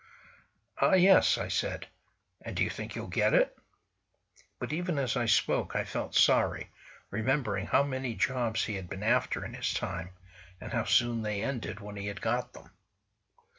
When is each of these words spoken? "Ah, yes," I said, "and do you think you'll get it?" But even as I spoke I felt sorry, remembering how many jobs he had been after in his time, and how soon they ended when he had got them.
"Ah, 0.79 0.93
yes," 0.95 1.37
I 1.37 1.47
said, 1.47 1.85
"and 2.41 2.55
do 2.55 2.63
you 2.63 2.71
think 2.71 2.95
you'll 2.95 3.05
get 3.05 3.35
it?" 3.35 3.55
But 4.57 4.73
even 4.73 4.97
as 4.97 5.15
I 5.15 5.27
spoke 5.27 5.75
I 5.75 5.83
felt 5.83 6.15
sorry, 6.15 6.71
remembering 7.11 7.67
how 7.67 7.83
many 7.83 8.15
jobs 8.15 8.63
he 8.65 8.73
had 8.77 8.89
been 8.89 9.03
after 9.03 9.45
in 9.45 9.53
his 9.53 9.75
time, 9.75 10.09
and 10.59 10.71
how 10.73 10.85
soon 10.85 11.21
they 11.21 11.43
ended 11.43 11.81
when 11.81 11.97
he 11.97 12.07
had 12.07 12.19
got 12.19 12.53
them. 12.53 12.71